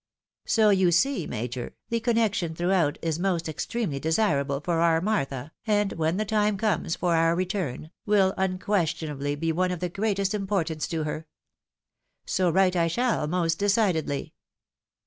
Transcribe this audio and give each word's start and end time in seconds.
So 0.47 0.71
you 0.71 0.91
see. 0.91 1.27
Major, 1.27 1.75
the 1.89 1.99
connection 1.99 2.55
throughout 2.55 2.97
is 3.03 3.19
most 3.19 3.47
extremely 3.47 3.99
desirable 3.99 4.59
for 4.59 4.79
our 4.79 4.99
Martha, 4.99 5.51
and 5.67 5.93
when 5.93 6.17
the 6.17 6.25
time 6.25 6.57
comes 6.57 6.95
for 6.95 7.15
our 7.15 7.35
return, 7.35 7.91
will 8.07 8.33
unquestionably 8.35 9.35
be 9.35 9.51
of 9.51 9.79
the 9.79 9.89
greatest 9.89 10.33
importance 10.33 10.87
to 10.87 11.03
her. 11.03 11.27
So 12.25 12.49
write 12.49 12.75
I 12.75 12.87
shall 12.87 13.27
most 13.27 13.59
decidedly." 13.59 14.33